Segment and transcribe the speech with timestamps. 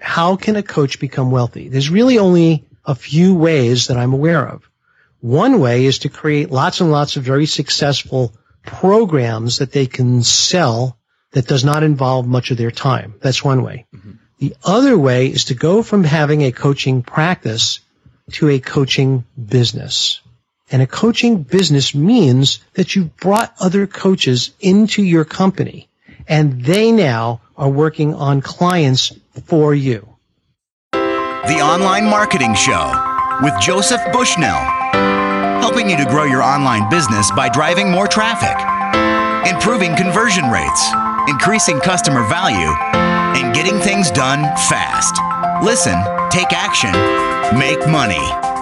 [0.00, 1.68] how can a coach become wealthy?
[1.68, 4.68] There's really only a few ways that I'm aware of.
[5.20, 10.22] One way is to create lots and lots of very successful programs that they can
[10.22, 10.98] sell
[11.32, 13.14] that does not involve much of their time.
[13.20, 13.86] That's one way.
[13.94, 14.12] Mm-hmm.
[14.38, 17.80] The other way is to go from having a coaching practice
[18.32, 20.20] to a coaching business.
[20.70, 25.88] And a coaching business means that you've brought other coaches into your company
[26.28, 29.12] and they now are working on clients
[29.44, 30.08] for you.
[30.92, 32.92] The Online Marketing Show
[33.42, 34.58] with Joseph Bushnell,
[35.60, 38.56] helping you to grow your online business by driving more traffic,
[39.50, 40.90] improving conversion rates,
[41.28, 42.72] increasing customer value,
[43.36, 45.16] and getting things done fast.
[45.64, 45.98] Listen,
[46.30, 46.92] take action,
[47.58, 48.55] make money.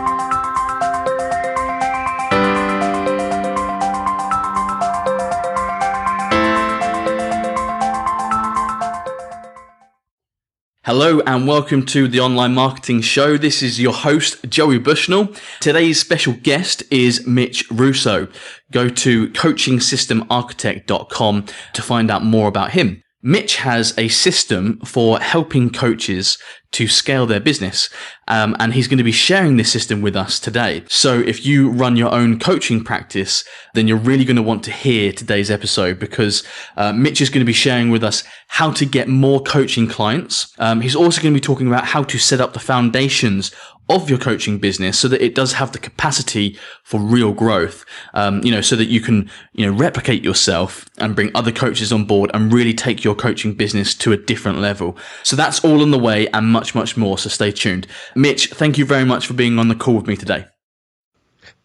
[10.87, 13.39] Hello and welcome to the Online Marketing Show.
[13.39, 15.33] This is your host, Joey Bushnell.
[15.61, 18.29] Today's special guest is Mitch Russo.
[18.71, 23.03] Go to coachingsystemarchitect.com to find out more about him.
[23.27, 26.37] Mitch has a system for helping coaches
[26.73, 27.89] to scale their business.
[28.27, 30.83] Um, and he's going to be sharing this system with us today.
[30.89, 33.45] So if you run your own coaching practice,
[33.75, 36.43] then you're really going to want to hear today's episode because
[36.77, 40.53] uh, Mitch is going to be sharing with us how to get more coaching clients.
[40.59, 43.53] Um, he's also going to be talking about how to set up the foundations
[43.89, 47.85] of your coaching business so that it does have the capacity for real growth.
[48.15, 51.93] Um, you know, so that you can, you know, replicate yourself and bring other coaches
[51.93, 54.97] on board and really take your coaching business to a different level.
[55.23, 57.19] So that's all on the way and much, much more.
[57.19, 57.87] So stay tuned.
[58.15, 60.47] Mitch, thank you very much for being on the call with me today.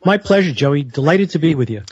[0.06, 0.84] My pleasure, Joey.
[0.84, 1.84] Delighted to be with you.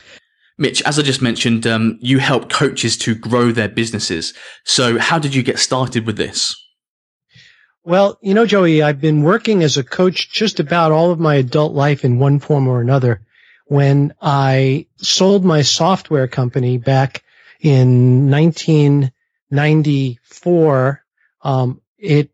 [0.57, 4.33] Mitch, as I just mentioned, um, you help coaches to grow their businesses.
[4.63, 6.55] So how did you get started with this?
[7.87, 11.35] Well, you know, Joey, I've been working as a coach just about all of my
[11.35, 13.21] adult life in one form or another.
[13.67, 17.23] When I sold my software company back
[17.61, 21.03] in 1994,
[21.43, 22.29] um, it,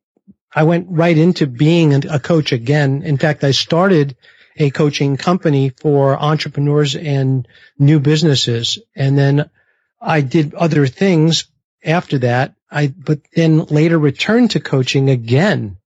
[0.52, 3.04] I went right into being a coach again.
[3.04, 4.18] In fact, I started
[4.58, 7.48] a coaching company for entrepreneurs and
[7.78, 8.80] new businesses.
[8.96, 9.52] And then
[10.02, 11.46] I did other things
[11.84, 12.56] after that.
[12.72, 15.78] I, but then later returned to coaching again,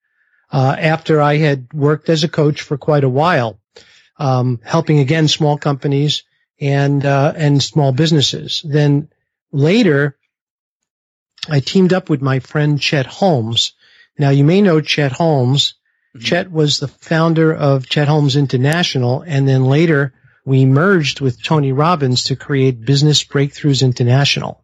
[0.51, 3.59] uh, after I had worked as a coach for quite a while,
[4.17, 6.23] um, helping again small companies
[6.59, 8.61] and, uh, and small businesses.
[8.63, 9.09] Then
[9.51, 10.17] later,
[11.49, 13.73] I teamed up with my friend Chet Holmes.
[14.17, 15.75] Now you may know Chet Holmes.
[16.15, 16.25] Mm-hmm.
[16.25, 19.21] Chet was the founder of Chet Holmes International.
[19.21, 20.13] And then later
[20.45, 24.63] we merged with Tony Robbins to create Business Breakthroughs International.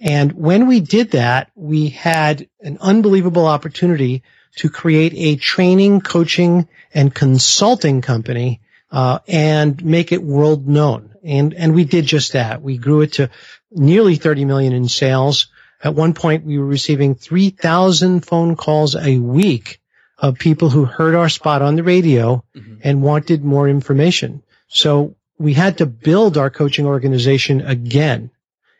[0.00, 4.22] And when we did that, we had an unbelievable opportunity
[4.56, 8.60] to create a training, coaching, and consulting company
[8.90, 11.14] uh, and make it world known.
[11.24, 12.62] And and we did just that.
[12.62, 13.30] We grew it to
[13.70, 15.48] nearly 30 million in sales.
[15.82, 19.80] At one point, we were receiving 3,000 phone calls a week
[20.18, 22.76] of people who heard our spot on the radio mm-hmm.
[22.82, 24.42] and wanted more information.
[24.68, 28.30] So we had to build our coaching organization again.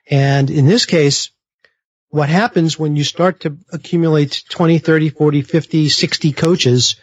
[0.07, 1.31] And in this case,
[2.11, 6.97] what happens when you start to accumulate 20, 30, 40, 50, 60 coaches,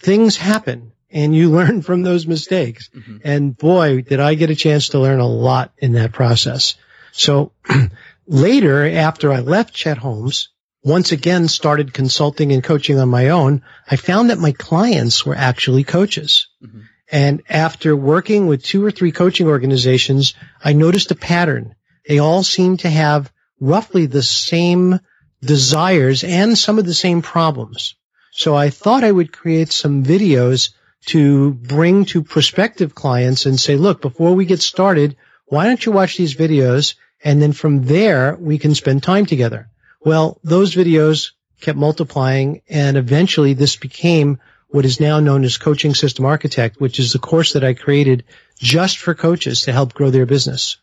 [0.00, 2.90] things happen and you learn from those mistakes.
[2.94, 3.16] Mm-hmm.
[3.24, 6.74] And boy, did I get a chance to learn a lot in that process.
[7.12, 7.52] So
[8.26, 10.50] later, after I left Chet Holmes,
[10.82, 15.34] once again started consulting and coaching on my own, I found that my clients were
[15.34, 16.48] actually coaches.
[16.62, 16.80] Mm-hmm.
[17.12, 21.74] And after working with two or three coaching organizations, I noticed a pattern
[22.10, 24.98] they all seem to have roughly the same
[25.40, 27.94] desires and some of the same problems.
[28.32, 30.70] So I thought I would create some videos
[31.06, 35.92] to bring to prospective clients and say, look, before we get started, why don't you
[35.92, 36.96] watch these videos?
[37.22, 39.68] And then from there, we can spend time together.
[40.00, 45.94] Well, those videos kept multiplying and eventually this became what is now known as Coaching
[45.94, 48.24] System Architect, which is the course that I created
[48.58, 50.76] just for coaches to help grow their business.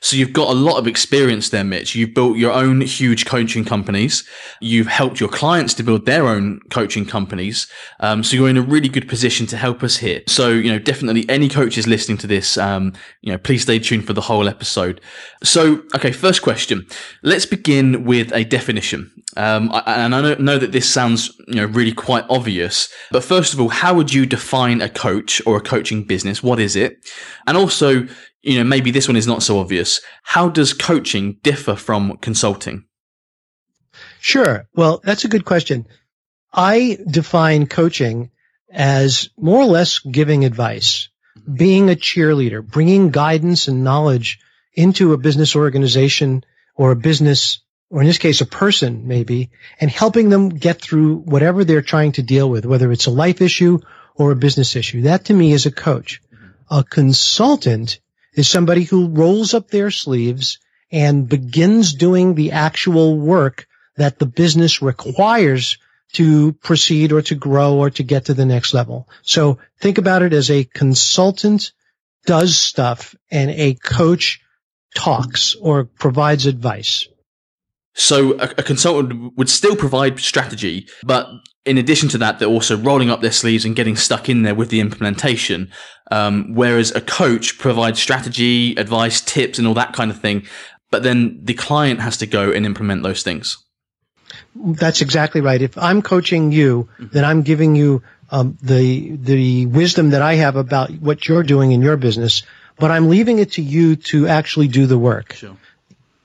[0.00, 1.94] So you've got a lot of experience there, Mitch.
[1.94, 4.24] You've built your own huge coaching companies.
[4.60, 7.66] You've helped your clients to build their own coaching companies.
[8.00, 10.22] Um, so you're in a really good position to help us here.
[10.26, 12.92] So, you know, definitely any coaches listening to this, um,
[13.22, 15.00] you know, please stay tuned for the whole episode.
[15.42, 16.86] So, okay, first question.
[17.22, 19.10] Let's begin with a definition.
[19.36, 23.60] Um, and I know that this sounds, you know, really quite obvious, but first of
[23.60, 26.42] all, how would you define a coach or a coaching business?
[26.42, 26.98] What is it?
[27.46, 28.08] And also,
[28.42, 30.00] you know, maybe this one is not so obvious.
[30.22, 32.84] How does coaching differ from consulting?
[34.20, 34.68] Sure.
[34.74, 35.86] Well, that's a good question.
[36.52, 38.30] I define coaching
[38.70, 41.08] as more or less giving advice,
[41.52, 44.38] being a cheerleader, bringing guidance and knowledge
[44.74, 46.44] into a business organization
[46.74, 49.50] or a business, or in this case, a person maybe,
[49.80, 53.40] and helping them get through whatever they're trying to deal with, whether it's a life
[53.40, 53.78] issue
[54.14, 55.02] or a business issue.
[55.02, 56.20] That to me is a coach.
[56.70, 57.98] A consultant
[58.38, 60.58] is somebody who rolls up their sleeves
[60.90, 65.78] and begins doing the actual work that the business requires
[66.12, 69.08] to proceed or to grow or to get to the next level.
[69.22, 71.72] So think about it as a consultant
[72.24, 74.40] does stuff and a coach
[74.94, 77.08] talks or provides advice.
[77.94, 81.28] So a, a, consultant would still provide strategy, but
[81.68, 84.54] in addition to that, they're also rolling up their sleeves and getting stuck in there
[84.54, 85.70] with the implementation.
[86.10, 90.46] Um, whereas a coach provides strategy, advice, tips, and all that kind of thing.
[90.90, 93.58] But then the client has to go and implement those things.
[94.54, 95.60] That's exactly right.
[95.60, 97.08] If I'm coaching you, mm-hmm.
[97.12, 101.72] then I'm giving you um, the the wisdom that I have about what you're doing
[101.72, 102.42] in your business,
[102.78, 105.34] but I'm leaving it to you to actually do the work.
[105.34, 105.56] Sure.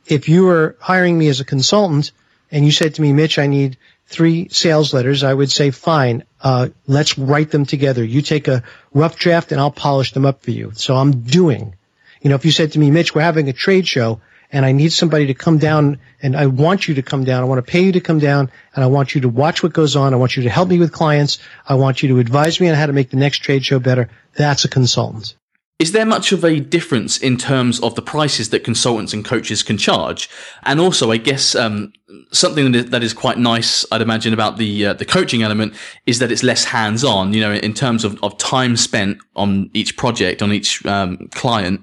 [0.05, 2.11] If you were hiring me as a consultant
[2.51, 3.77] and you said to me, Mitch, I need
[4.07, 8.03] three sales letters, I would say, fine, uh, let's write them together.
[8.03, 8.63] You take a
[8.93, 10.71] rough draft and I'll polish them up for you.
[10.75, 11.75] So I'm doing.
[12.21, 14.21] You know, if you said to me, Mitch, we're having a trade show
[14.51, 17.41] and I need somebody to come down and I want you to come down.
[17.41, 19.73] I want to pay you to come down and I want you to watch what
[19.73, 20.13] goes on.
[20.13, 21.39] I want you to help me with clients.
[21.67, 24.09] I want you to advise me on how to make the next trade show better.
[24.35, 25.35] That's a consultant.
[25.79, 29.63] Is there much of a difference in terms of the prices that consultants and coaches
[29.63, 30.29] can charge?
[30.63, 31.91] And also, I guess um,
[32.31, 35.73] something that is quite nice, I'd imagine, about the uh, the coaching element
[36.05, 37.33] is that it's less hands on.
[37.33, 41.81] You know, in terms of, of time spent on each project, on each um, client,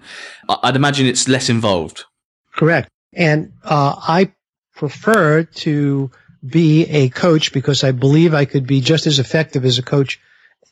[0.49, 2.05] I'd imagine it's less involved.
[2.55, 2.89] Correct.
[3.13, 4.33] And uh, I
[4.77, 6.11] prefer to
[6.47, 10.21] be a coach because I believe I could be just as effective as a coach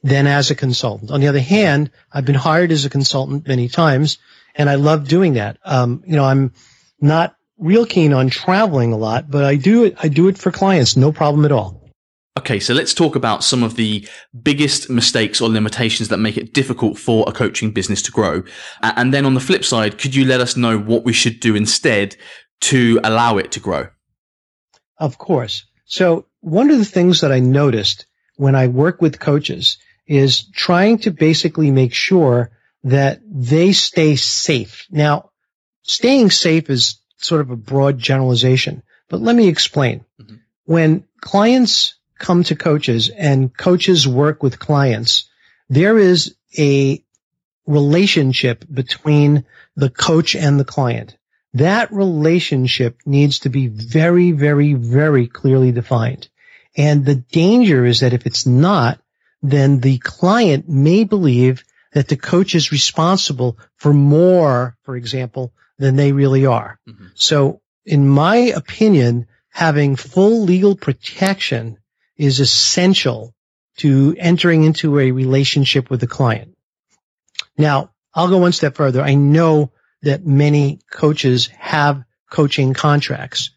[0.02, 1.10] than as a consultant.
[1.10, 4.18] On the other hand, I've been hired as a consultant many times,
[4.54, 5.58] and I love doing that.
[5.64, 6.52] Um, you know, I'm
[7.00, 9.96] not real keen on traveling a lot, but I do it.
[10.00, 11.78] I do it for clients, no problem at all.
[12.38, 14.08] Okay, so let's talk about some of the
[14.42, 18.44] biggest mistakes or limitations that make it difficult for a coaching business to grow.
[18.80, 21.56] And then on the flip side, could you let us know what we should do
[21.56, 22.14] instead
[22.60, 23.88] to allow it to grow?
[24.98, 25.64] Of course.
[25.86, 28.06] So one of the things that I noticed
[28.36, 32.50] when I work with coaches is trying to basically make sure
[32.84, 34.86] that they stay safe.
[34.90, 35.30] Now,
[35.82, 40.04] staying safe is sort of a broad generalization, but let me explain.
[40.20, 40.36] Mm-hmm.
[40.64, 45.28] When clients come to coaches and coaches work with clients,
[45.68, 47.04] there is a
[47.66, 49.44] relationship between
[49.76, 51.16] the coach and the client.
[51.54, 56.28] That relationship needs to be very, very, very clearly defined.
[56.76, 59.00] And the danger is that if it's not,
[59.42, 65.96] then the client may believe that the coach is responsible for more, for example, than
[65.96, 66.78] they really are.
[66.88, 67.06] Mm-hmm.
[67.14, 71.78] So in my opinion, having full legal protection
[72.16, 73.34] is essential
[73.78, 76.56] to entering into a relationship with the client.
[77.56, 79.00] Now, I'll go one step further.
[79.00, 83.50] I know that many coaches have coaching contracts.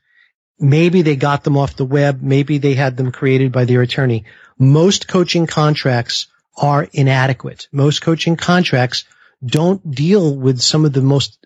[0.62, 2.22] Maybe they got them off the web.
[2.22, 4.26] Maybe they had them created by their attorney.
[4.60, 7.68] Most coaching contracts are inadequate.
[7.72, 9.06] Most coaching contracts
[9.44, 11.46] don't deal with some of the most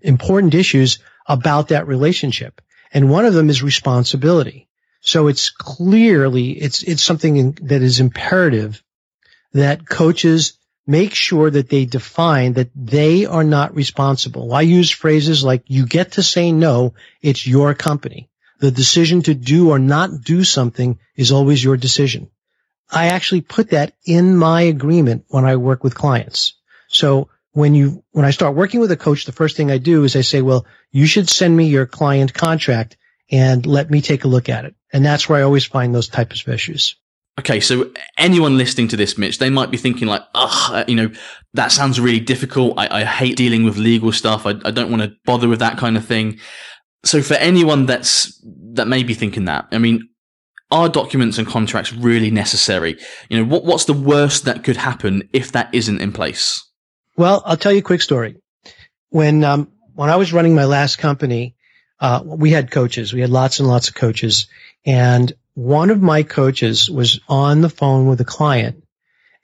[0.00, 2.62] important issues about that relationship.
[2.92, 4.68] And one of them is responsibility.
[5.00, 8.82] So it's clearly, it's, it's something that is imperative
[9.52, 10.54] that coaches
[10.86, 14.54] make sure that they define that they are not responsible.
[14.54, 18.30] I use phrases like, you get to say no, it's your company.
[18.58, 22.30] The decision to do or not do something is always your decision.
[22.90, 26.54] I actually put that in my agreement when I work with clients.
[26.88, 30.04] So when you, when I start working with a coach, the first thing I do
[30.04, 32.96] is I say, well, you should send me your client contract
[33.30, 34.74] and let me take a look at it.
[34.92, 36.96] And that's where I always find those types of issues.
[37.38, 40.94] Okay, so anyone listening to this, Mitch, they might be thinking like, "Ugh, uh, you
[40.94, 41.10] know,
[41.52, 42.78] that sounds really difficult.
[42.78, 44.46] I, I hate dealing with legal stuff.
[44.46, 46.38] I, I don't want to bother with that kind of thing."
[47.06, 48.40] So, for anyone that's
[48.74, 50.08] that may be thinking that, I mean,
[50.70, 52.98] are documents and contracts really necessary?
[53.28, 56.64] You know, what what's the worst that could happen if that isn't in place?
[57.16, 58.36] Well, I'll tell you a quick story.
[59.10, 61.56] When um, when I was running my last company,
[62.00, 63.12] uh, we had coaches.
[63.12, 64.48] We had lots and lots of coaches.
[64.84, 68.84] And one of my coaches was on the phone with a client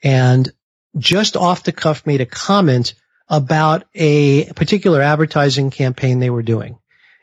[0.03, 0.51] and
[0.97, 2.93] just off the cuff made a comment
[3.27, 6.77] about a particular advertising campaign they were doing.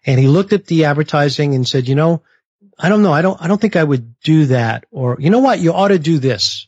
[0.04, 2.22] And he looked at the advertising and said, you know,
[2.78, 3.12] I don't know.
[3.12, 4.86] I don't, I don't think I would do that.
[4.90, 5.60] Or, you know what?
[5.60, 6.66] You ought to do this.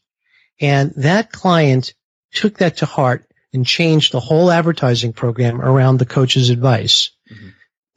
[0.61, 1.95] And that client
[2.33, 7.11] took that to heart and changed the whole advertising program around the coach's advice.
[7.31, 7.49] Mm-hmm.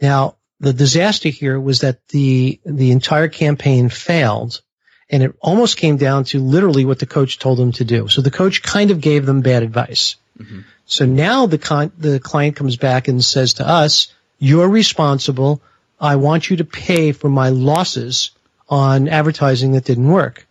[0.01, 4.61] Now, the disaster here was that the, the entire campaign failed
[5.09, 8.07] and it almost came down to literally what the coach told them to do.
[8.07, 10.15] So the coach kind of gave them bad advice.
[10.39, 10.61] Mm-hmm.
[10.85, 15.61] So now the con- the client comes back and says to us, "You're responsible.
[15.99, 18.31] I want you to pay for my losses
[18.69, 20.47] on advertising that didn't work."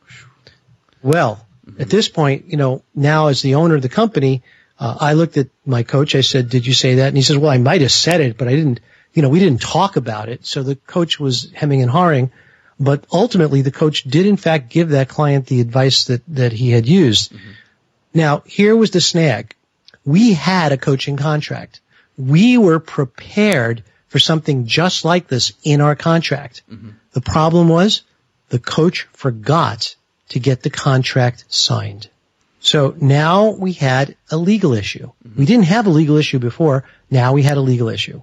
[1.02, 1.82] Well, mm-hmm.
[1.82, 4.42] at this point, you know, now as the owner of the company,
[4.78, 6.14] uh, I looked at my coach.
[6.14, 8.38] I said, "Did you say that?" And he says, "Well, I might have said it,
[8.38, 8.80] but I didn't.
[9.12, 12.30] You know, we didn't talk about it." So the coach was hemming and hawing.
[12.78, 16.70] But ultimately, the coach did in fact give that client the advice that, that he
[16.70, 17.32] had used.
[17.32, 17.50] Mm-hmm.
[18.14, 19.54] Now, here was the snag.
[20.04, 21.80] We had a coaching contract.
[22.16, 26.62] We were prepared for something just like this in our contract.
[26.70, 26.90] Mm-hmm.
[27.12, 28.02] The problem was
[28.48, 29.96] the coach forgot
[30.28, 32.08] to get the contract signed.
[32.60, 35.08] So now we had a legal issue.
[35.08, 35.38] Mm-hmm.
[35.38, 36.84] We didn't have a legal issue before.
[37.10, 38.22] Now we had a legal issue.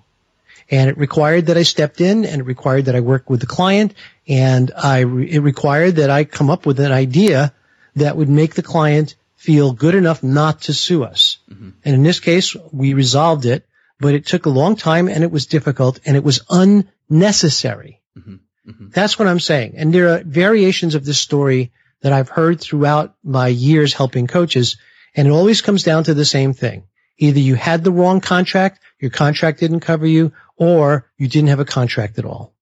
[0.70, 3.46] And it required that I stepped in and it required that I work with the
[3.46, 3.94] client
[4.28, 7.54] and I, it required that I come up with an idea
[7.98, 11.40] that would make the client feel good enough not to sue us.
[11.50, 11.70] Mm-hmm.
[11.84, 13.66] And in this case, we resolved it,
[14.02, 18.02] but it took a long time and it was difficult and it was unnecessary.
[18.18, 18.36] Mm-hmm.
[18.70, 18.90] Mm-hmm.
[18.90, 19.76] That's what I'm saying.
[19.78, 24.78] And there are variations of this story that I've heard throughout my years helping coaches.
[25.16, 26.88] And it always comes down to the same thing.
[27.20, 31.60] Either you had the wrong contract, your contract didn't cover you, or you didn't have
[31.60, 32.56] a contract at all.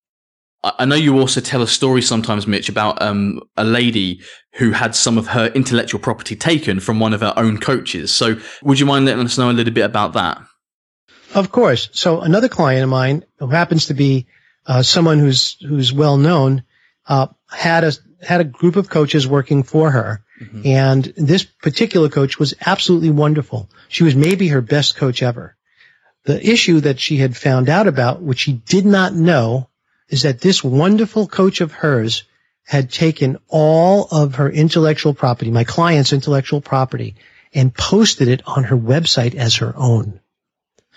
[0.62, 4.22] I know you also tell a story sometimes, Mitch, about um, a lady
[4.56, 8.12] who had some of her intellectual property taken from one of her own coaches.
[8.12, 10.42] So, would you mind letting us know a little bit about that?
[11.40, 11.90] Of course.
[11.94, 14.28] So, another client of mine who happens to be
[14.66, 16.64] uh, someone who's who's well known
[17.08, 20.62] uh, had a had a group of coaches working for her, mm-hmm.
[20.66, 23.70] and this particular coach was absolutely wonderful.
[23.88, 25.56] She was maybe her best coach ever.
[26.26, 29.70] The issue that she had found out about, which she did not know,
[30.10, 32.24] is that this wonderful coach of hers
[32.66, 37.16] had taken all of her intellectual property, my client's intellectual property,
[37.54, 40.20] and posted it on her website as her own.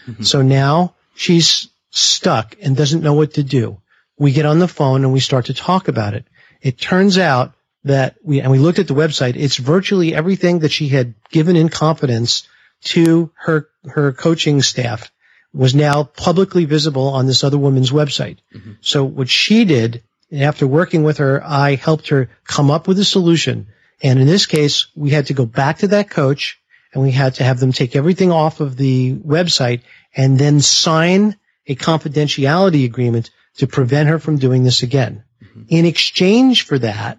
[0.06, 0.22] Mm-hmm.
[0.22, 3.80] So now she's stuck and doesn't know what to do.
[4.18, 6.24] We get on the phone and we start to talk about it.
[6.60, 7.54] It turns out
[7.84, 11.56] that we, and we looked at the website, it's virtually everything that she had given
[11.56, 12.46] in confidence
[12.84, 15.10] to her, her coaching staff
[15.52, 18.38] was now publicly visible on this other woman's website.
[18.54, 18.72] Mm-hmm.
[18.80, 22.98] So what she did, and after working with her, I helped her come up with
[22.98, 23.66] a solution.
[24.02, 26.60] And in this case, we had to go back to that coach
[26.92, 29.82] and we had to have them take everything off of the website
[30.14, 35.24] and then sign a confidentiality agreement to prevent her from doing this again.
[35.42, 35.62] Mm-hmm.
[35.68, 37.18] In exchange for that,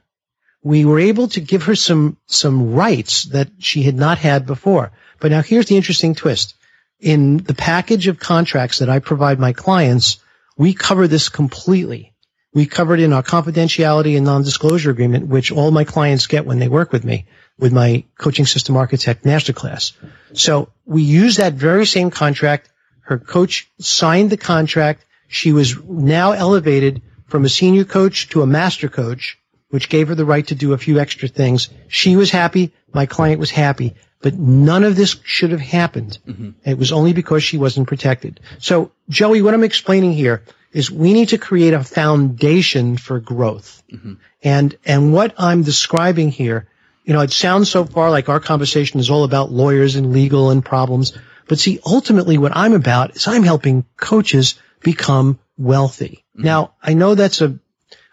[0.61, 4.91] we were able to give her some, some rights that she had not had before.
[5.19, 6.55] But now here's the interesting twist
[7.03, 10.17] in the package of contracts that I provide my clients,
[10.57, 12.13] we cover this completely.
[12.53, 16.59] We cover it in our confidentiality and non-disclosure agreement, which all my clients get when
[16.59, 17.25] they work with me
[17.57, 19.93] with my coaching system architect masterclass.
[20.33, 22.69] So we use that very same contract.
[23.01, 25.05] Her coach signed the contract.
[25.27, 29.37] She was now elevated from a senior coach to a master coach,
[29.69, 31.69] which gave her the right to do a few extra things.
[31.87, 32.73] She was happy.
[32.93, 33.95] My client was happy.
[34.21, 36.17] But none of this should have happened.
[36.25, 36.51] Mm-hmm.
[36.63, 38.39] It was only because she wasn't protected.
[38.59, 43.83] So, Joey, what I'm explaining here is we need to create a foundation for growth.
[43.91, 44.13] Mm-hmm.
[44.41, 46.67] And, and what I'm describing here,
[47.03, 50.49] you know, it sounds so far like our conversation is all about lawyers and legal
[50.49, 51.13] and problems.
[51.47, 56.23] But see, ultimately what I'm about is I'm helping coaches become wealthy.
[56.35, 56.43] Mm-hmm.
[56.43, 57.59] Now, I know that's a,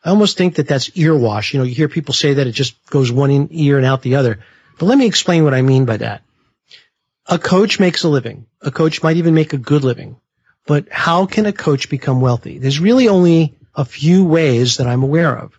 [0.05, 1.53] I almost think that that's earwash.
[1.53, 4.17] You know, you hear people say that it just goes one ear and out the
[4.17, 4.41] other.
[4.79, 6.23] But let me explain what I mean by that.
[7.27, 8.47] A coach makes a living.
[8.63, 10.17] A coach might even make a good living.
[10.67, 12.59] But how can a coach become wealthy?
[12.59, 15.59] There's really only a few ways that I'm aware of.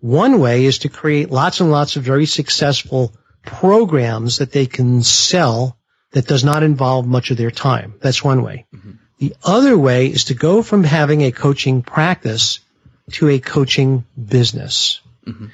[0.00, 3.14] One way is to create lots and lots of very successful
[3.44, 5.76] programs that they can sell
[6.12, 7.94] that does not involve much of their time.
[8.00, 8.66] That's one way.
[8.74, 8.92] Mm-hmm.
[9.18, 12.60] The other way is to go from having a coaching practice
[13.12, 15.00] to a coaching business.
[15.26, 15.46] Mm-hmm.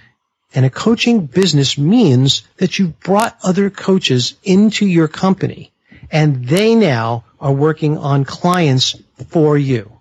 [0.55, 5.73] And a coaching business means that you've brought other coaches into your company
[6.11, 8.97] and they now are working on clients
[9.29, 9.93] for you.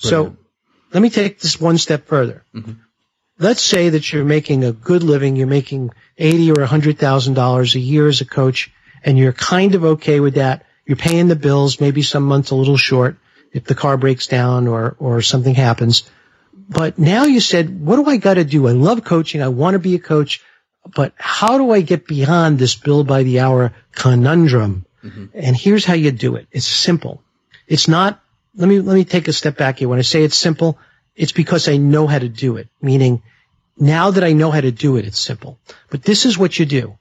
[0.00, 0.36] Brilliant.
[0.36, 0.36] So
[0.92, 2.44] let me take this one step further.
[2.54, 2.72] Mm-hmm.
[3.42, 5.36] Let's say that you're making a good living.
[5.36, 8.72] You're making eighty or a hundred thousand dollars a year as a coach
[9.04, 10.64] and you're kind of okay with that.
[10.86, 13.16] You're paying the bills, maybe some months a little short
[13.52, 16.04] if the car breaks down or, or something happens
[16.68, 18.66] but now you said, what do I got to do?
[18.66, 19.42] I love coaching.
[19.42, 20.42] I want to be a coach,
[20.94, 24.86] but how do I get beyond this bill by the hour conundrum?
[25.04, 25.26] Mm-hmm.
[25.34, 26.46] And here's how you do it.
[26.50, 27.22] It's simple.
[27.66, 28.20] It's not,
[28.54, 29.88] let me, let me take a step back here.
[29.88, 30.78] When I say it's simple,
[31.14, 32.68] it's because I know how to do it.
[32.80, 33.22] Meaning
[33.82, 35.58] now that I know how to do it, it's simple.
[35.90, 36.96] But this is what you do.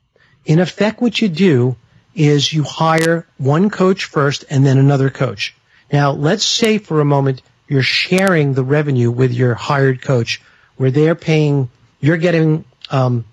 [0.46, 1.76] In effect, what you do
[2.16, 5.56] is you hire one coach first and then another coach.
[5.94, 10.42] Now, let's say for a moment you're sharing the revenue with your hired coach
[10.78, 11.70] where they're paying,
[12.00, 13.26] you're getting um,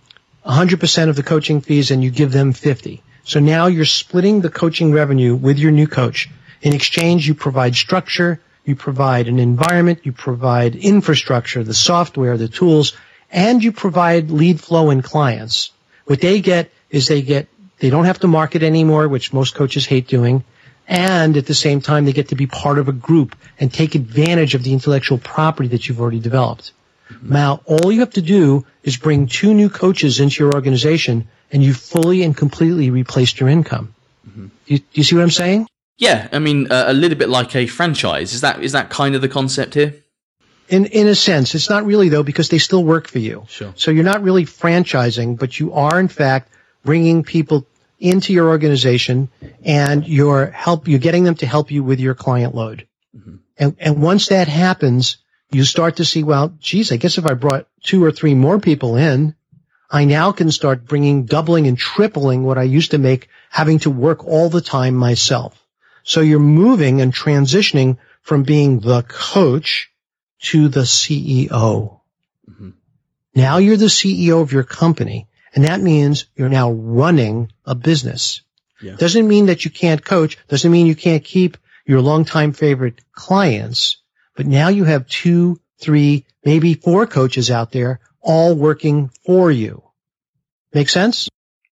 [0.45, 3.03] 100% of the coaching fees and you give them 50.
[3.25, 6.29] So now you're splitting the coaching revenue with your new coach.
[6.61, 12.49] In exchange, you provide structure, you provide an environment, you provide infrastructure, the software, the
[12.49, 12.93] tools,
[13.31, 15.71] and you provide lead flow and clients.
[16.05, 19.87] What they get is they get, they don't have to market anymore, which most coaches
[19.87, 20.45] hate doing.
[20.87, 23.95] And at the same time, they get to be part of a group and take
[23.95, 26.73] advantage of the intellectual property that you've already developed.
[27.11, 27.33] Mm-hmm.
[27.33, 31.63] Now, all you have to do is bring two new coaches into your organization and
[31.63, 33.95] you fully and completely replaced your income.
[34.27, 34.47] Mm-hmm.
[34.47, 35.69] Do, you, you, see what I'm saying?
[35.99, 38.33] Yeah, I mean, uh, a little bit like a franchise.
[38.33, 39.95] Is that is that kind of the concept here?
[40.69, 43.45] In in a sense, it's not really though because they still work for you.
[43.49, 43.73] Sure.
[43.77, 46.53] So you're not really franchising, but you are in fact
[46.85, 47.67] bringing people
[47.99, 49.31] into your organization
[49.65, 52.87] and you're help you're getting them to help you with your client load.
[53.17, 53.37] Mm-hmm.
[53.57, 55.17] And and once that happens,
[55.51, 58.61] you start to see, well, geez, I guess if I brought two or three more
[58.61, 59.35] people in,
[59.91, 63.91] I now can start bringing doubling and tripling what I used to make having to
[63.91, 65.59] work all the time myself.
[66.03, 69.91] So you're moving and transitioning from being the coach
[70.41, 72.01] to the CEO.
[72.49, 72.71] Mm-hmm.
[73.35, 78.43] Now you're the CEO of your company and that means you're now running a business.
[78.81, 78.97] Yeah.
[78.97, 80.39] Doesn't mean that you can't coach.
[80.49, 83.97] Doesn't mean you can't keep your longtime favorite clients.
[84.37, 89.83] But now you have two, three, maybe four coaches out there all working for you.
[90.73, 91.29] Make sense?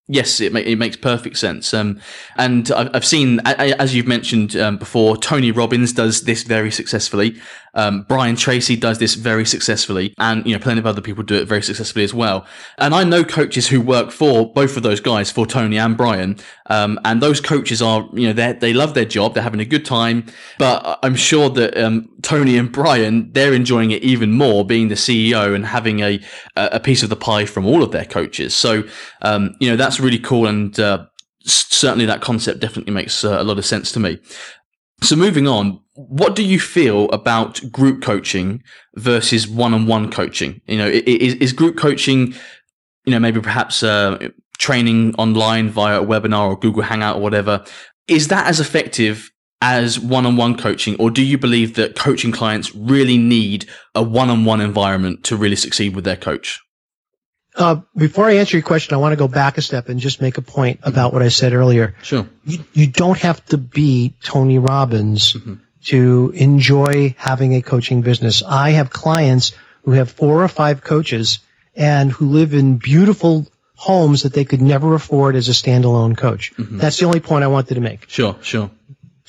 [0.09, 1.73] Yes, it, ma- it makes perfect sense.
[1.73, 1.99] Um,
[2.37, 7.37] and I've, seen, as you've mentioned um, before, Tony Robbins does this very successfully.
[7.73, 11.35] Um, Brian Tracy does this very successfully, and you know, plenty of other people do
[11.35, 12.47] it very successfully as well.
[12.79, 16.37] And I know coaches who work for both of those guys, for Tony and Brian.
[16.67, 19.65] Um, and those coaches are, you know, they they love their job, they're having a
[19.65, 20.25] good time.
[20.57, 24.95] But I'm sure that um, Tony and Brian, they're enjoying it even more, being the
[24.95, 26.19] CEO and having a
[26.57, 28.53] a piece of the pie from all of their coaches.
[28.53, 28.83] So,
[29.21, 30.77] um, you know, that's really cool and.
[30.79, 31.05] Uh,
[31.49, 34.19] certainly that concept definitely makes uh, a lot of sense to me.
[35.01, 38.63] So moving on, what do you feel about group coaching
[38.95, 40.61] versus one-on-one coaching?
[40.67, 42.33] You know, is, is group coaching,
[43.05, 47.63] you know, maybe perhaps uh, training online via a webinar or Google Hangout or whatever,
[48.07, 53.17] is that as effective as one-on-one coaching, or do you believe that coaching clients really
[53.17, 53.65] need
[53.95, 56.59] a one-on-one environment to really succeed with their coach?
[57.55, 60.21] Uh, before I answer your question, I want to go back a step and just
[60.21, 60.89] make a point mm-hmm.
[60.89, 61.95] about what I said earlier.
[62.03, 62.29] Sure.
[62.45, 65.55] You, you don't have to be Tony Robbins mm-hmm.
[65.85, 68.43] to enjoy having a coaching business.
[68.43, 71.39] I have clients who have four or five coaches
[71.75, 76.53] and who live in beautiful homes that they could never afford as a standalone coach.
[76.57, 76.77] Mm-hmm.
[76.77, 78.07] That's the only point I wanted to make.
[78.07, 78.69] Sure, sure.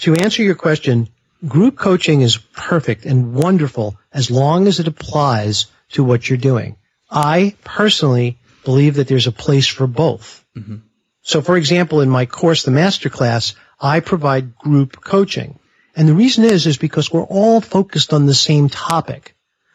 [0.01, 1.09] To answer your question,
[1.47, 6.77] group coaching is perfect and wonderful as long as it applies to what you're doing.
[7.11, 10.45] I personally believe that there's a place for both.
[10.57, 10.77] Mm-hmm.
[11.23, 15.59] So, for example, in my course, the masterclass, I provide group coaching.
[15.97, 19.35] And the reason is, is because we're all focused on the same topic.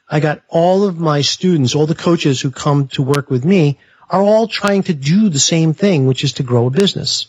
[0.09, 3.79] I got all of my students, all the coaches who come to work with me
[4.09, 7.27] are all trying to do the same thing, which is to grow a business.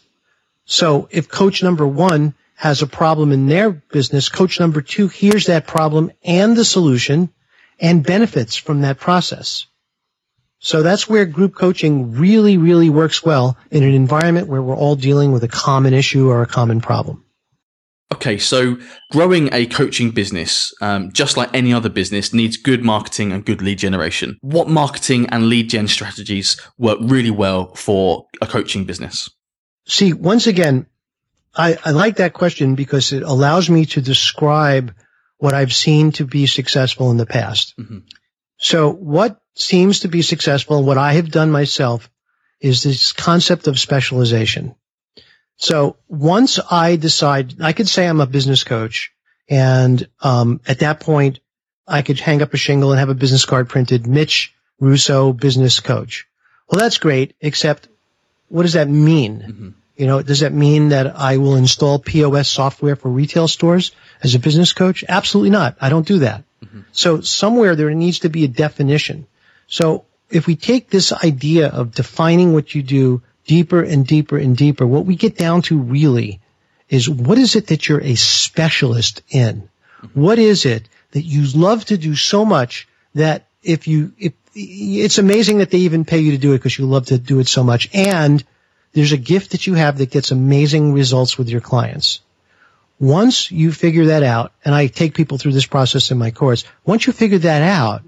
[0.64, 5.46] So if coach number one has a problem in their business, coach number two hears
[5.46, 7.30] that problem and the solution
[7.80, 9.66] and benefits from that process.
[10.60, 14.96] So that's where group coaching really, really works well in an environment where we're all
[14.96, 17.24] dealing with a common issue or a common problem.
[18.14, 18.78] Okay, so
[19.10, 23.60] growing a coaching business, um, just like any other business, needs good marketing and good
[23.60, 24.38] lead generation.
[24.40, 29.28] What marketing and lead gen strategies work really well for a coaching business?
[29.86, 30.86] See, once again,
[31.56, 34.94] I, I like that question because it allows me to describe
[35.38, 37.74] what I've seen to be successful in the past.
[37.78, 37.98] Mm-hmm.
[38.56, 42.10] So what seems to be successful and what I have done myself
[42.60, 44.74] is this concept of specialization.
[45.56, 49.12] So once I decide, I could say I'm a business coach
[49.48, 51.40] and, um, at that point
[51.86, 55.80] I could hang up a shingle and have a business card printed, Mitch Russo business
[55.80, 56.26] coach.
[56.68, 57.88] Well, that's great, except
[58.48, 59.40] what does that mean?
[59.40, 59.68] Mm-hmm.
[59.96, 64.34] You know, does that mean that I will install POS software for retail stores as
[64.34, 65.04] a business coach?
[65.08, 65.76] Absolutely not.
[65.80, 66.42] I don't do that.
[66.64, 66.80] Mm-hmm.
[66.92, 69.26] So somewhere there needs to be a definition.
[69.68, 74.56] So if we take this idea of defining what you do deeper and deeper and
[74.56, 76.40] deeper, what we get down to really
[76.88, 79.68] is what is it that you're a specialist in?
[80.12, 85.18] What is it that you love to do so much that if you, if it's
[85.18, 87.48] amazing that they even pay you to do it because you love to do it
[87.48, 87.90] so much.
[87.92, 88.44] And
[88.94, 92.20] there's a gift that you have that gets amazing results with your clients.
[93.00, 96.64] Once you figure that out, and I take people through this process in my course,
[96.86, 98.02] once you figure that out,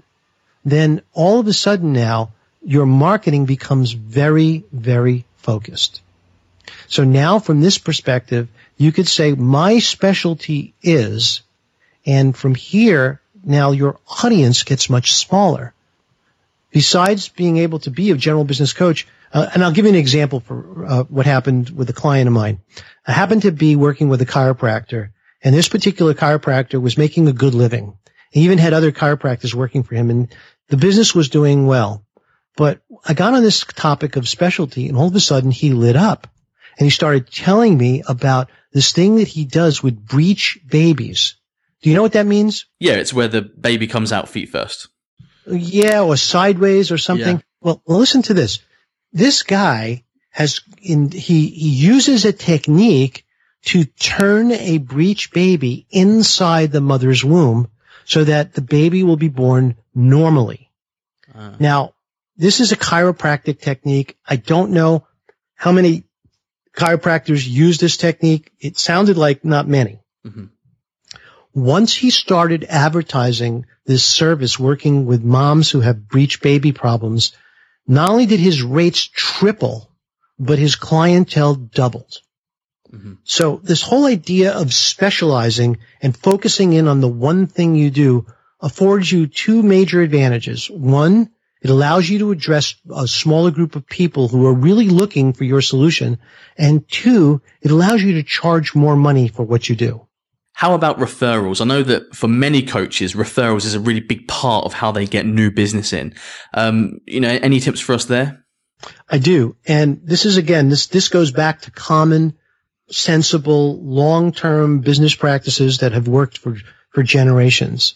[0.63, 2.31] then all of a sudden now
[2.63, 6.01] your marketing becomes very, very focused.
[6.87, 8.47] So now from this perspective,
[8.77, 11.41] you could say my specialty is,
[12.05, 15.73] and from here, now your audience gets much smaller.
[16.71, 19.97] Besides being able to be a general business coach, uh, and I'll give you an
[19.97, 22.59] example for uh, what happened with a client of mine.
[23.05, 25.09] I happened to be working with a chiropractor,
[25.43, 27.97] and this particular chiropractor was making a good living.
[28.31, 30.35] He even had other chiropractors working for him, and
[30.69, 32.05] the business was doing well.
[32.55, 35.95] But I got on this topic of specialty, and all of a sudden he lit
[35.95, 36.27] up,
[36.77, 41.35] and he started telling me about this thing that he does with breech babies.
[41.81, 42.65] Do you know what that means?
[42.79, 44.87] Yeah, it's where the baby comes out feet first.
[45.45, 47.37] Yeah, or sideways or something.
[47.37, 47.41] Yeah.
[47.61, 48.59] Well, listen to this.
[49.17, 53.25] This guy has in he he uses a technique
[53.65, 57.71] to turn a breech baby inside the mother's womb
[58.05, 60.69] so that the baby will be born normally.
[61.33, 61.55] Uh.
[61.59, 61.95] Now,
[62.35, 64.15] this is a chiropractic technique.
[64.23, 65.07] I don't know
[65.55, 66.03] how many
[66.75, 68.51] chiropractors use this technique.
[68.59, 69.99] It sounded like not many.
[70.27, 70.45] Mm-hmm.
[71.55, 77.31] Once he started advertising this service working with moms who have breech baby problems,
[77.87, 79.89] not only did his rates triple,
[80.37, 82.17] but his clientele doubled.
[82.91, 83.13] Mm-hmm.
[83.23, 88.25] So this whole idea of specializing and focusing in on the one thing you do
[88.61, 90.69] affords you two major advantages.
[90.69, 95.33] One, it allows you to address a smaller group of people who are really looking
[95.33, 96.19] for your solution.
[96.57, 100.06] And two, it allows you to charge more money for what you do.
[100.57, 101.61] How about referrals?
[101.61, 105.05] I know that for many coaches, referrals is a really big part of how they
[105.05, 106.15] get new business in.
[106.51, 108.43] Um, you know, any tips for us there?
[109.07, 109.55] I do.
[109.67, 112.39] And this is again, this, this goes back to common,
[112.89, 116.57] sensible, long-term business practices that have worked for,
[116.89, 117.93] for generations.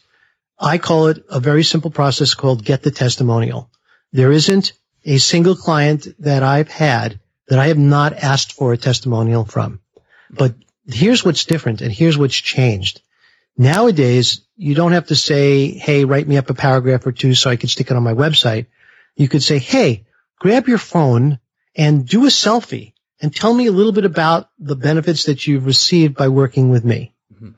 [0.60, 3.72] I call it a very simple process called get the testimonial.
[4.12, 8.78] There isn't a single client that I've had that I have not asked for a
[8.78, 9.80] testimonial from.
[10.30, 10.54] But
[10.94, 13.02] here's what's different and here's what's changed.
[13.58, 17.50] Nowadays, you don't have to say, Hey, write me up a paragraph or two so
[17.50, 18.68] I can stick it on my website.
[19.16, 20.06] You could say, Hey,
[20.40, 21.40] grab your phone
[21.76, 25.66] and do a selfie and tell me a little bit about the benefits that you've
[25.66, 27.14] received by working with me.
[27.34, 27.52] Mm-hmm.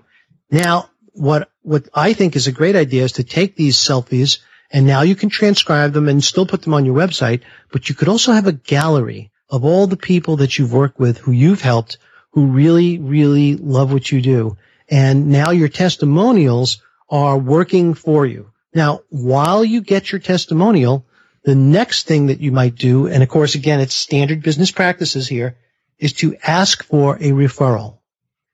[0.52, 4.40] Now, what, what I think is a great idea is to take these selfies
[4.72, 7.42] and now you can transcribe them and still put them on your website,
[7.72, 11.20] but you could also have a gallery of all the people that you've worked with
[11.20, 12.00] who you've helped
[12.34, 14.58] who really, really love what you do.
[14.90, 18.52] And now your testimonials are working for you.
[18.74, 21.06] Now, while you get your testimonial,
[21.44, 25.28] the next thing that you might do, and of course, again, it's standard business practices
[25.28, 25.58] here,
[26.00, 28.00] is to ask for a referral.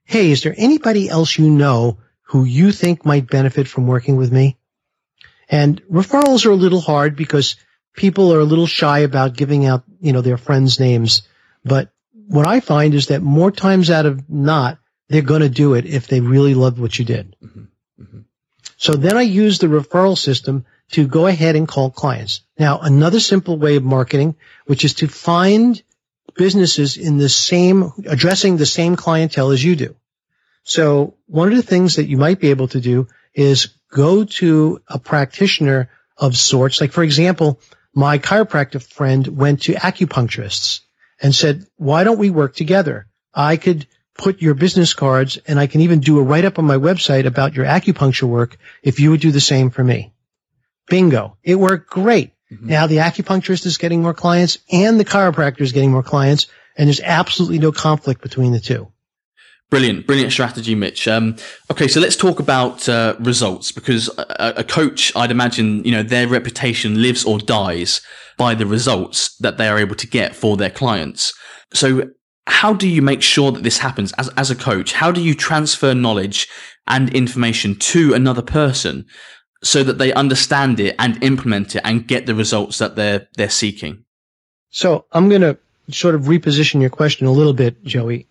[0.04, 4.32] Hey, is there anybody else you know who you think might benefit from working with
[4.32, 4.58] me?
[5.48, 7.56] And referrals are a little hard because
[7.96, 11.22] people are a little shy about giving out, you know, their friends' names.
[11.63, 11.92] But
[12.30, 15.88] what I find is that more times out of not, they're going to do it
[15.88, 17.36] if they really loved what you did.
[17.44, 18.04] Mm-hmm.
[18.04, 18.20] Mm-hmm.
[18.78, 22.42] So then I use the referral system to go ahead and call clients.
[22.58, 25.82] Now, another simple way of marketing, which is to find
[26.36, 29.96] businesses in the same, addressing the same clientele as you do.
[30.63, 34.82] So one of the things that you might be able to do is go to
[34.88, 36.80] a practitioner of sorts.
[36.80, 37.60] Like, for example,
[37.96, 40.82] my chiropractic friend went to acupuncturists
[41.21, 43.08] and said, why don't we work together?
[43.34, 46.65] I could put your business cards and I can even do a write up on
[46.65, 50.13] my website about your acupuncture work if you would do the same for me.
[50.88, 51.38] Bingo.
[51.43, 52.34] It worked great.
[52.51, 52.67] Mm-hmm.
[52.67, 56.88] Now the acupuncturist is getting more clients and the chiropractor is getting more clients and
[56.88, 58.91] there's absolutely no conflict between the two.
[59.69, 61.08] Brilliant, brilliant strategy, Mitch.
[61.08, 61.36] Um,
[61.69, 66.01] okay, so let's talk about uh, results because a, a, coach, I'd imagine, you know,
[66.01, 68.01] their reputation lives or dies
[68.36, 71.34] by the results that they are able to get for their clients.
[71.71, 72.10] So,
[72.47, 74.93] how do you make sure that this happens as as a coach?
[74.93, 76.47] How do you transfer knowledge
[76.88, 79.05] and information to another person
[79.63, 83.51] so that they understand it and implement it and get the results that they're they're
[83.51, 84.03] seeking?
[84.71, 85.60] So, I'm going to
[85.91, 88.25] sort of reposition your question a little bit, Joey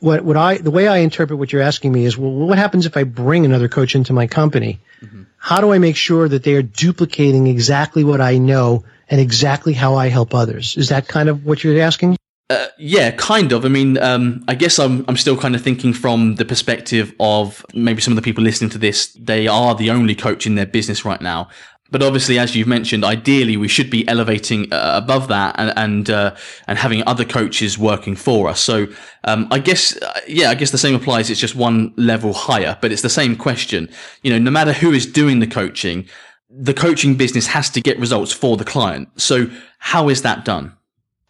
[0.00, 2.86] what, what I, the way I interpret what you're asking me is, well, what happens
[2.86, 4.80] if I bring another coach into my company?
[5.00, 5.22] Mm-hmm.
[5.38, 9.72] How do I make sure that they are duplicating exactly what I know and exactly
[9.72, 10.76] how I help others?
[10.76, 12.16] Is that kind of what you're asking?
[12.48, 13.64] Uh, yeah, kind of.
[13.64, 17.66] I mean, um, I guess I'm I'm still kind of thinking from the perspective of
[17.74, 19.08] maybe some of the people listening to this.
[19.14, 21.48] They are the only coach in their business right now,
[21.90, 26.10] but obviously, as you've mentioned, ideally we should be elevating uh, above that and and,
[26.10, 26.34] uh,
[26.66, 28.60] and having other coaches working for us.
[28.60, 28.86] So
[29.24, 31.30] um, I guess uh, yeah, I guess the same applies.
[31.30, 33.88] It's just one level higher, but it's the same question.
[34.22, 36.06] You know, no matter who is doing the coaching,
[36.50, 39.08] the coaching business has to get results for the client.
[39.20, 40.72] So how is that done?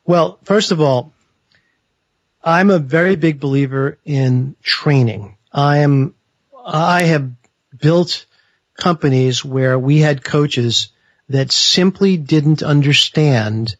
[0.05, 1.13] Well, first of all,
[2.43, 5.37] I'm a very big believer in training.
[5.53, 6.15] I am
[6.65, 7.31] I have
[7.79, 8.27] built
[8.77, 10.91] companies where we had coaches
[11.29, 13.77] that simply didn't understand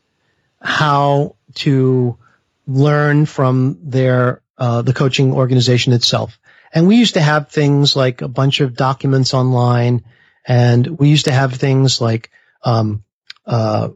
[0.61, 2.19] how to
[2.67, 6.39] learn from their uh, the coaching organization itself.
[6.73, 10.05] And we used to have things like a bunch of documents online,
[10.47, 12.31] and we used to have things like
[12.63, 13.05] um,
[13.47, 13.91] uh,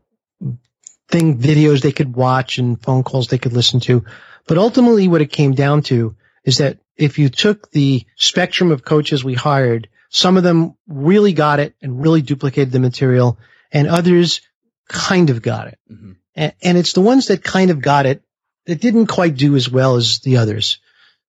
[1.08, 4.04] thing videos they could watch and phone calls they could listen to.
[4.46, 8.84] But ultimately, what it came down to is that if you took the spectrum of
[8.84, 13.38] coaches we hired some of them really got it and really duplicated the material,
[13.73, 14.42] and others
[14.88, 15.79] kind of got it.
[15.90, 16.12] Mm-hmm.
[16.35, 18.23] And, and it's the ones that kind of got it
[18.66, 20.79] that didn't quite do as well as the others.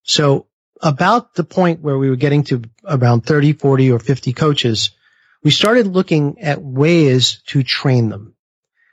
[0.04, 0.48] So
[0.82, 4.92] about the point where we were getting to around 30, 40 or 50 coaches,
[5.44, 8.36] we started looking at ways to train them.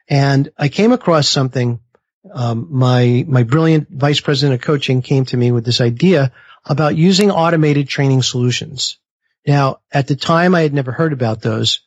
[0.09, 1.81] And I came across something.
[2.31, 6.33] Um, my, my brilliant vice president of coaching came to me with this idea
[6.65, 8.99] about using automated training solutions.
[9.47, 11.81] Now, at the time, I had never heard about those,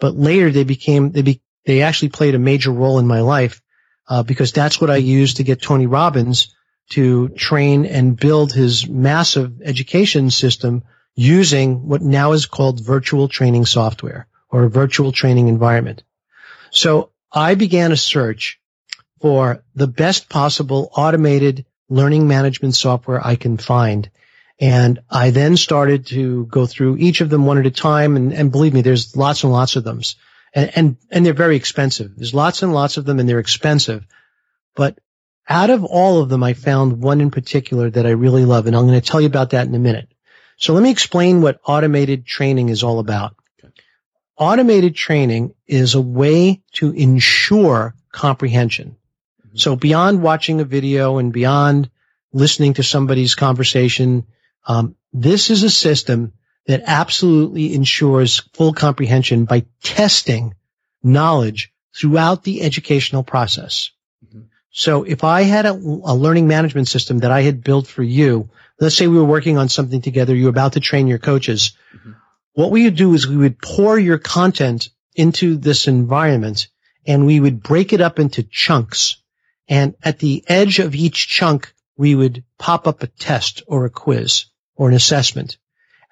[0.00, 3.62] but later they became they be, they actually played a major role in my life
[4.08, 6.54] uh, because that's what I used to get Tony Robbins
[6.90, 13.66] to train and build his massive education system using what now is called virtual training
[13.66, 16.04] software or a virtual training environment.
[16.70, 18.60] So I began a search
[19.20, 24.10] for the best possible automated learning management software I can find.
[24.58, 28.16] And I then started to go through each of them one at a time.
[28.16, 30.00] And, and believe me, there's lots and lots of them.
[30.54, 32.16] And, and, and they're very expensive.
[32.16, 34.06] There's lots and lots of them and they're expensive.
[34.74, 34.98] But
[35.48, 38.66] out of all of them, I found one in particular that I really love.
[38.66, 40.08] And I'm going to tell you about that in a minute.
[40.56, 43.36] So let me explain what automated training is all about.
[43.62, 43.72] Okay.
[44.38, 48.96] Automated training is a way to ensure comprehension.
[49.46, 49.58] Mm-hmm.
[49.58, 51.90] So beyond watching a video and beyond
[52.32, 54.26] listening to somebody's conversation
[54.66, 56.32] um, this is a system
[56.66, 60.54] that absolutely ensures full comprehension by testing
[61.02, 63.92] knowledge throughout the educational process.
[64.24, 64.42] Mm-hmm.
[64.70, 68.50] So if I had a, a, learning management system that I had built for you,
[68.80, 71.72] let's say we were working on something together, you're about to train your coaches.
[71.94, 72.12] Mm-hmm.
[72.54, 76.68] What we would do is we would pour your content into this environment
[77.06, 79.22] and we would break it up into chunks.
[79.68, 83.90] And at the edge of each chunk, we would pop up a test or a
[83.90, 84.46] quiz
[84.76, 85.58] or an assessment.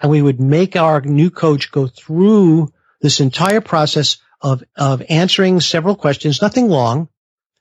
[0.01, 5.61] And we would make our new coach go through this entire process of, of answering
[5.61, 7.09] several questions, nothing long,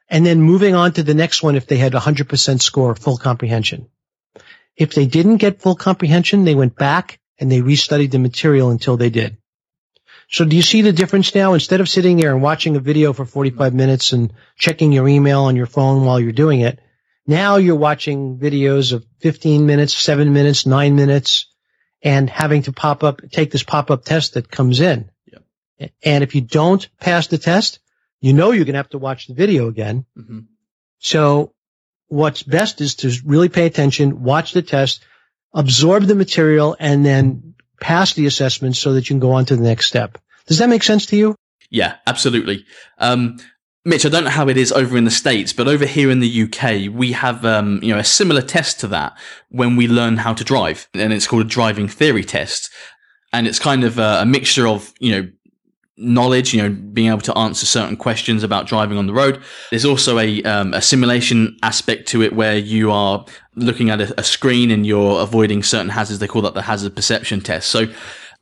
[0.10, 3.88] and then moving on to the next one if they had 100% score full comprehension.
[4.76, 8.98] If they didn't get full comprehension, they went back and they restudied the material until
[8.98, 9.38] they did.
[10.30, 11.54] So do you see the difference now?
[11.54, 15.42] Instead of sitting there and watching a video for 45 minutes and checking your email
[15.42, 16.80] on your phone while you're doing it,
[17.26, 21.48] now you're watching videos of 15 minutes, seven minutes, nine minutes,
[22.02, 25.10] and having to pop up, take this pop up test that comes in.
[25.32, 25.92] Yep.
[26.04, 27.80] And if you don't pass the test,
[28.20, 30.06] you know you're going to have to watch the video again.
[30.18, 30.40] Mm-hmm.
[31.00, 31.54] So
[32.08, 35.04] what's best is to really pay attention, watch the test,
[35.54, 39.56] absorb the material, and then pass the assessment so that you can go on to
[39.56, 40.18] the next step.
[40.48, 41.36] Does that make sense to you?
[41.70, 42.66] Yeah, absolutely.
[42.98, 43.38] Um,
[43.86, 46.22] Mitch, I don't know how it is over in the States, but over here in
[46.22, 49.18] the UK, we have, um, you know, a similar test to that
[49.50, 50.88] when we learn how to drive.
[50.94, 52.70] And it's called a driving theory test.
[53.34, 55.30] And it's kind of a, a mixture of, you know,
[55.98, 59.42] knowledge, you know, being able to answer certain questions about driving on the road.
[59.70, 64.18] There's also a, um, a simulation aspect to it where you are looking at a,
[64.18, 66.20] a screen and you're avoiding certain hazards.
[66.20, 67.70] They call that the hazard perception test.
[67.70, 67.88] So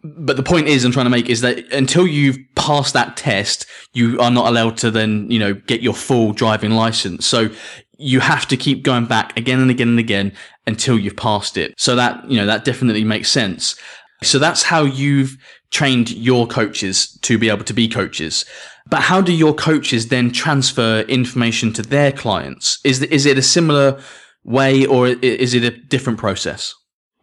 [0.04, 3.66] but the point is I'm trying to make is that until you've passed that test,
[3.94, 7.26] you are not allowed to then, you know, get your full driving license.
[7.26, 7.50] So
[7.98, 10.34] you have to keep going back again and again and again
[10.66, 11.74] until you've passed it.
[11.78, 13.76] So that, you know, that definitely makes sense.
[14.24, 15.38] So that's how you've
[15.70, 18.46] trained your coaches to be able to be coaches.
[18.90, 22.80] But how do your coaches then transfer information to their clients?
[22.84, 24.02] Is, is it a similar
[24.44, 26.74] way, or is it a different process?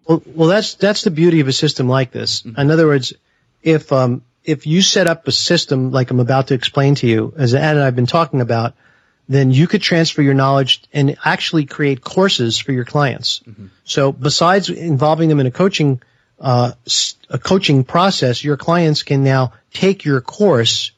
[0.09, 2.43] Well, well, that's that's the beauty of a system like this.
[2.43, 2.59] Mm-hmm.
[2.59, 3.13] In other words,
[3.63, 7.35] if um, if you set up a system like I'm about to explain to you,
[7.37, 8.75] as Ed and I've been talking about,
[9.29, 13.43] then you could transfer your knowledge and actually create courses for your clients.
[13.47, 13.67] Mm-hmm.
[13.85, 16.01] So besides involving them in a coaching
[16.41, 16.73] uh,
[17.29, 20.93] a coaching process, your clients can now take your course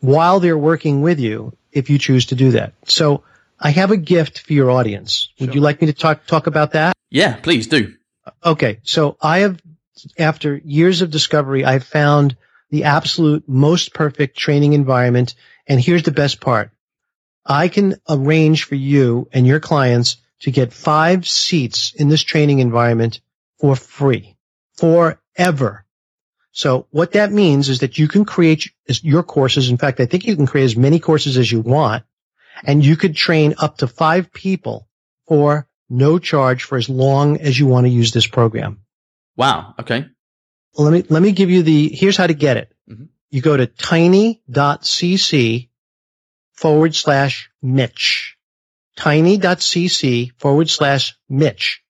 [0.00, 2.74] while they're working with you if you choose to do that.
[2.86, 3.24] So
[3.58, 5.30] I have a gift for your audience.
[5.38, 5.46] Sure.
[5.46, 6.94] Would you like me to talk talk about that?
[7.10, 7.94] Yeah, please do.
[8.44, 8.80] Okay.
[8.82, 9.60] So I have
[10.18, 12.36] after years of discovery, I've found
[12.70, 15.34] the absolute most perfect training environment.
[15.66, 16.70] And here's the best part.
[17.44, 22.60] I can arrange for you and your clients to get five seats in this training
[22.60, 23.20] environment
[23.60, 24.36] for free
[24.74, 25.84] forever.
[26.52, 29.70] So what that means is that you can create your courses.
[29.70, 32.04] In fact, I think you can create as many courses as you want
[32.64, 34.88] and you could train up to five people
[35.26, 38.80] for no charge for as long as you want to use this program.
[39.36, 39.74] Wow.
[39.78, 40.06] Okay.
[40.74, 42.72] Well, let me, let me give you the, here's how to get it.
[42.88, 43.04] Mm-hmm.
[43.30, 44.38] You go to tiny.cc
[46.52, 48.36] forward slash Mitch.
[48.96, 51.82] Tiny.cc forward slash Mitch.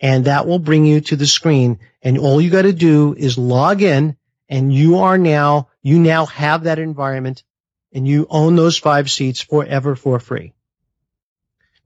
[0.00, 1.78] And that will bring you to the screen.
[2.02, 4.16] And all you got to do is log in
[4.48, 7.44] and you are now, you now have that environment
[7.92, 10.54] and you own those five seats forever for free.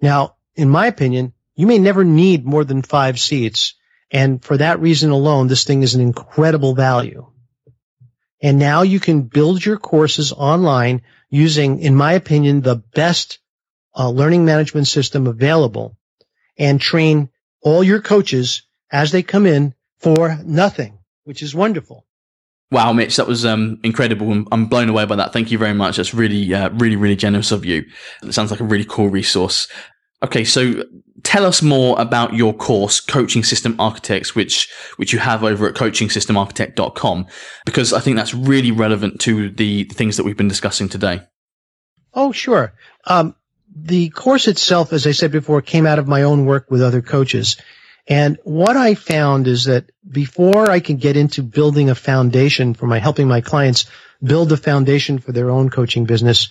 [0.01, 3.75] Now, in my opinion, you may never need more than five seats.
[4.11, 7.27] And for that reason alone, this thing is an incredible value.
[8.41, 13.39] And now you can build your courses online using, in my opinion, the best
[13.97, 15.97] uh, learning management system available
[16.59, 17.31] and train
[17.63, 22.05] all your coaches as they come in for nothing, which is wonderful.
[22.71, 24.45] Wow, Mitch, that was um, incredible.
[24.53, 25.33] I'm, blown away by that.
[25.33, 25.97] Thank you very much.
[25.97, 27.85] That's really, uh, really, really generous of you.
[28.23, 29.69] It sounds like a really cool resource.
[30.23, 30.85] Okay, so
[31.37, 35.75] tell us more about your course, Coaching System Architects, which which you have over at
[35.75, 37.27] coachingsystemarchitect.com,
[37.67, 41.21] because I think that's really relevant to the, things that we've been discussing today.
[42.15, 42.73] Oh, sure.
[43.05, 43.35] Um,
[43.75, 47.03] the course itself, as I said before, came out of my own work with other
[47.03, 47.59] coaches.
[48.09, 52.87] And what I found is that before I can get into building a foundation for
[52.87, 53.85] my helping my clients
[54.23, 56.49] build a foundation for their own coaching business,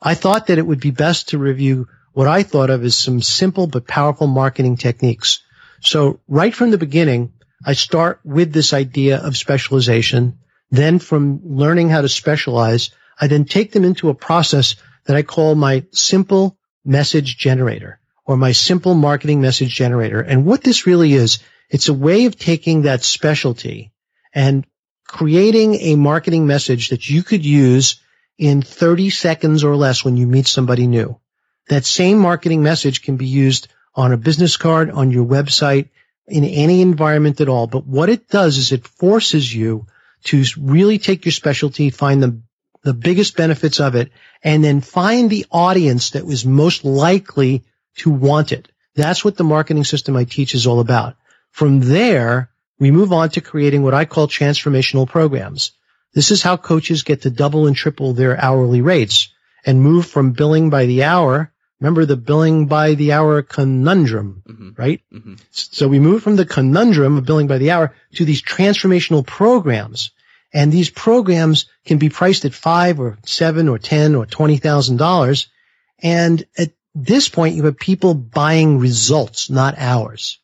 [0.00, 1.88] I thought that it would be best to review
[2.18, 5.40] what I thought of as some simple but powerful marketing techniques.
[5.80, 7.32] So right from the beginning,
[7.64, 10.40] I start with this idea of specialization.
[10.68, 15.22] Then from learning how to specialize, I then take them into a process that I
[15.22, 20.20] call my simple message generator or my simple marketing message generator.
[20.20, 21.38] And what this really is,
[21.70, 23.92] it's a way of taking that specialty
[24.34, 24.66] and
[25.06, 28.00] creating a marketing message that you could use
[28.38, 31.16] in 30 seconds or less when you meet somebody new.
[31.68, 35.88] That same marketing message can be used on a business card, on your website,
[36.26, 37.66] in any environment at all.
[37.66, 39.86] But what it does is it forces you
[40.24, 42.40] to really take your specialty, find the,
[42.82, 47.64] the biggest benefits of it, and then find the audience that was most likely
[47.96, 48.70] to want it.
[48.94, 51.16] That's what the marketing system I teach is all about.
[51.50, 55.72] From there, we move on to creating what I call transformational programs.
[56.14, 59.28] This is how coaches get to double and triple their hourly rates
[59.66, 64.70] and move from billing by the hour Remember the billing by the hour conundrum, mm-hmm.
[64.76, 65.00] right?
[65.12, 65.34] Mm-hmm.
[65.50, 70.10] So we move from the conundrum of billing by the hour to these transformational programs.
[70.52, 74.96] And these programs can be priced at five or seven or ten or twenty thousand
[74.96, 75.48] dollars.
[76.02, 80.40] And at this point, you have people buying results, not hours.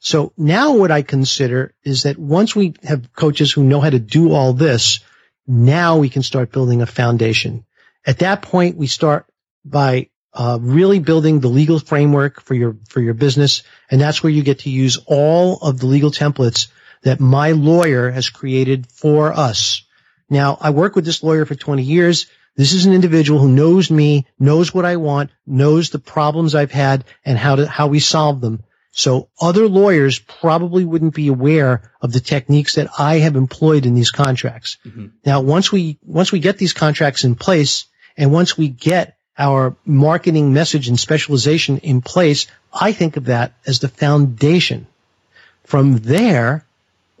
[0.00, 3.98] So now what I consider is that once we have coaches who know how to
[3.98, 5.00] do all this,
[5.46, 7.64] now we can start building a foundation.
[8.06, 9.26] At that point, we start
[9.64, 14.32] by uh, really building the legal framework for your for your business, and that's where
[14.32, 16.68] you get to use all of the legal templates
[17.02, 19.82] that my lawyer has created for us.
[20.28, 22.26] Now, I work with this lawyer for 20 years.
[22.56, 26.72] This is an individual who knows me, knows what I want, knows the problems I've
[26.72, 28.62] had, and how to how we solve them.
[28.90, 33.94] So other lawyers probably wouldn't be aware of the techniques that I have employed in
[33.94, 34.78] these contracts.
[34.86, 35.06] Mm-hmm.
[35.26, 39.76] Now, once we once we get these contracts in place, and once we get our
[39.84, 44.86] marketing message and specialization in place, I think of that as the foundation.
[45.64, 46.64] From there,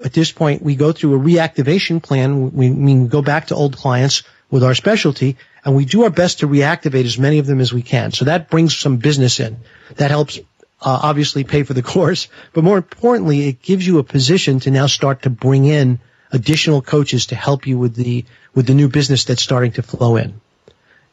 [0.04, 2.52] at this point, we go through a reactivation plan.
[2.52, 6.40] We, we go back to old clients with our specialty and we do our best
[6.40, 8.12] to reactivate as many of them as we can.
[8.12, 9.56] So that brings some business in.
[9.96, 10.42] That helps uh,
[10.80, 14.86] obviously pay for the course, but more importantly, it gives you a position to now
[14.86, 15.98] start to bring in
[16.30, 20.16] additional coaches to help you with the with the new business that's starting to flow
[20.16, 20.40] in.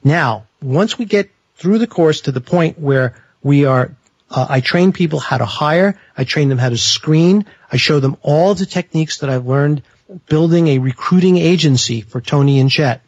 [0.03, 3.95] Now, once we get through the course to the point where we are
[4.31, 5.99] Uh, I train people how to hire.
[6.17, 7.45] I train them how to screen.
[7.71, 9.83] I show them all the techniques that I've learned
[10.27, 13.01] building a recruiting agency for Tony and Chet.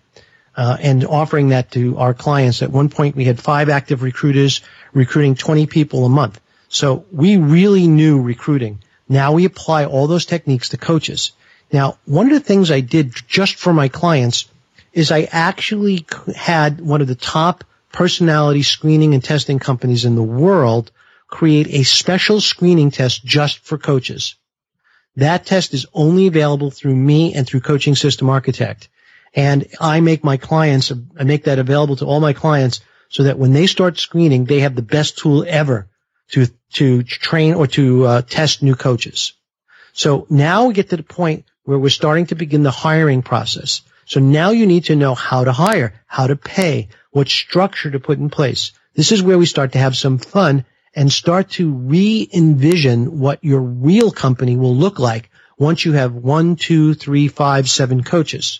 [0.56, 2.62] Uh, and offering that to our clients.
[2.62, 4.62] At one point, we had five active recruiters
[4.94, 6.40] recruiting 20 people a month.
[6.70, 8.78] So we really knew recruiting.
[9.10, 11.32] Now we apply all those techniques to coaches.
[11.72, 14.46] Now, one of the things I did just for my clients
[14.94, 20.24] is I actually had one of the top personality screening and testing companies in the
[20.24, 20.92] world
[21.28, 24.36] create a special screening test just for coaches.
[25.16, 28.90] That test is only available through me and through Coaching System Architect.
[29.36, 33.40] And I make my clients, I make that available to all my clients so that
[33.40, 35.88] when they start screening, they have the best tool ever
[36.32, 39.34] to, to train or to uh, test new coaches.
[39.94, 43.82] So now we get to the point where we're starting to begin the hiring process.
[44.14, 48.00] So now you need to know how to hire, how to pay, what structure to
[48.00, 48.72] put in place.
[48.94, 53.60] This is where we start to have some fun and start to re-envision what your
[53.60, 58.60] real company will look like once you have one, two, three, five, seven coaches.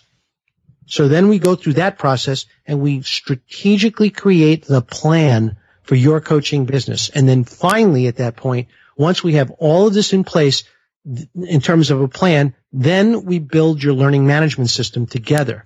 [0.86, 6.20] So then we go through that process and we strategically create the plan for your
[6.20, 7.10] coaching business.
[7.10, 10.64] And then finally at that point, once we have all of this in place
[11.36, 15.64] in terms of a plan, then we build your learning management system together.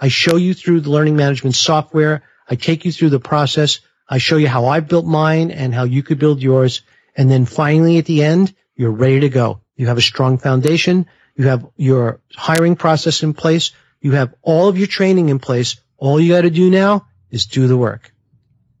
[0.00, 2.24] I show you through the learning management software.
[2.48, 3.80] I take you through the process.
[4.08, 6.82] I show you how I built mine and how you could build yours.
[7.16, 9.60] And then finally at the end, you're ready to go.
[9.76, 11.06] You have a strong foundation.
[11.36, 13.70] You have your hiring process in place.
[14.00, 15.76] You have all of your training in place.
[15.96, 18.12] All you got to do now is do the work.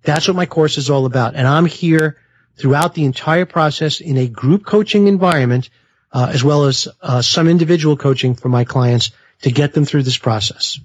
[0.02, 1.36] That's what my course is all about.
[1.36, 2.16] And I'm here
[2.56, 5.70] throughout the entire process in a group coaching environment,
[6.12, 9.10] uh, as well as uh, some individual coaching for my clients
[9.42, 10.80] to get them through this process.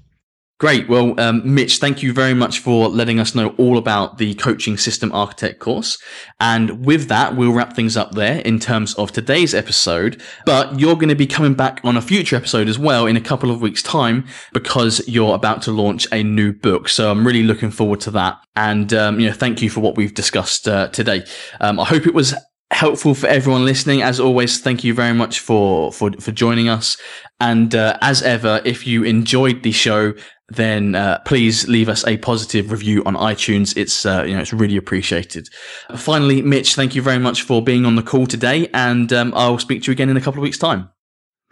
[0.59, 0.87] Great.
[0.87, 4.77] Well, um, Mitch, thank you very much for letting us know all about the coaching
[4.77, 5.97] system architect course.
[6.39, 10.21] And with that, we'll wrap things up there in terms of today's episode.
[10.45, 13.21] But you're going to be coming back on a future episode as well in a
[13.21, 16.87] couple of weeks time because you're about to launch a new book.
[16.87, 18.39] So I'm really looking forward to that.
[18.55, 21.25] And, um, you know, thank you for what we've discussed uh, today.
[21.59, 22.35] Um, I hope it was
[22.73, 24.01] helpful for everyone listening.
[24.01, 26.97] As always, thank you very much for for for joining us.
[27.39, 30.13] And uh, as ever, if you enjoyed the show,
[30.49, 33.75] then uh, please leave us a positive review on iTunes.
[33.77, 35.49] It's uh, you know it's really appreciated.
[35.95, 39.59] Finally, Mitch, thank you very much for being on the call today, and um, I'll
[39.59, 40.89] speak to you again in a couple of weeks' time.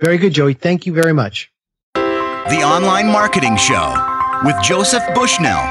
[0.01, 0.53] Very good, Joey.
[0.53, 1.51] Thank you very much.
[1.93, 3.93] The Online Marketing Show
[4.43, 5.61] with Joseph Bushnell,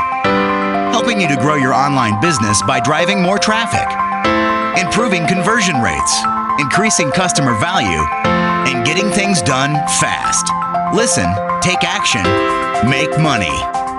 [0.93, 4.00] helping you to grow your online business by driving more traffic
[4.79, 6.23] improving conversion rates,
[6.59, 8.05] increasing customer value,
[8.69, 10.47] and getting things done fast.
[10.95, 11.29] Listen,
[11.61, 12.23] take action,
[12.89, 13.90] make money.